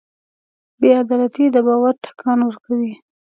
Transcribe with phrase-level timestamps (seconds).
[0.81, 2.93] بېعدالتي د باور ټکان ورکوي.